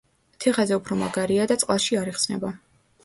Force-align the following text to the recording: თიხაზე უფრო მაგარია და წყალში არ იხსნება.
თიხაზე 0.45 0.79
უფრო 0.79 0.97
მაგარია 1.01 1.45
და 1.51 1.59
წყალში 1.65 2.01
არ 2.01 2.11
იხსნება. 2.13 2.55